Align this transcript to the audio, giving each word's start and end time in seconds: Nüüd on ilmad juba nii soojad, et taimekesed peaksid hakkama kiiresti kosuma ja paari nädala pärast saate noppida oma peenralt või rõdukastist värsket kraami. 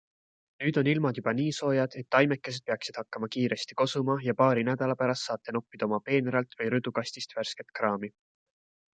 Nüüd 0.61 0.77
on 0.81 0.87
ilmad 0.91 1.17
juba 1.19 1.31
nii 1.39 1.49
soojad, 1.57 1.97
et 1.99 2.07
taimekesed 2.15 2.63
peaksid 2.69 2.95
hakkama 3.01 3.29
kiiresti 3.35 3.77
kosuma 3.81 4.15
ja 4.27 4.35
paari 4.39 4.63
nädala 4.69 4.95
pärast 5.01 5.27
saate 5.29 5.55
noppida 5.57 5.89
oma 5.91 5.99
peenralt 6.07 6.57
või 6.63 6.71
rõdukastist 6.75 7.37
värsket 7.41 7.71
kraami. 7.81 8.11